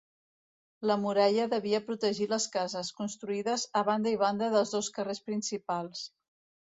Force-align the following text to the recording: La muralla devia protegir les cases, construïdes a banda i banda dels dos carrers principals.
La 0.91 0.95
muralla 1.01 1.43
devia 1.51 1.81
protegir 1.89 2.27
les 2.31 2.47
cases, 2.55 2.91
construïdes 3.01 3.67
a 3.83 3.87
banda 3.91 4.15
i 4.17 4.19
banda 4.25 4.49
dels 4.57 4.73
dos 4.79 4.91
carrers 4.97 5.23
principals. 5.29 6.03